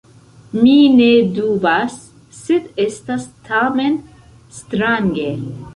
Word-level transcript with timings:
Mi 0.61 0.71
ne 0.93 1.09
dubas, 1.35 1.99
sed 2.39 2.67
estas 2.87 3.31
tamen 3.53 4.01
strange. 4.63 5.33